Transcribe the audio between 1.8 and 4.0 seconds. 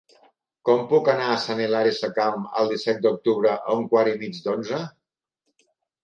Sacalm el disset d'octubre a un